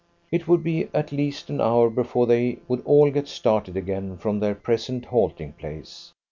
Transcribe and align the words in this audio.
It 0.31 0.47
would 0.47 0.63
be 0.63 0.87
at 0.95 1.11
least 1.11 1.51
an 1.51 1.61
hour 1.61 1.87
before 1.87 2.25
they 2.25 2.57
would 2.67 2.81
all 2.85 3.11
get 3.11 3.27
started 3.27 3.77
again 3.77 4.17
from 4.17 4.39
their 4.39 4.55
present 4.55 5.05
halting 5.05 5.53
place. 5.59 6.11